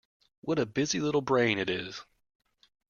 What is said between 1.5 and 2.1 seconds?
it is.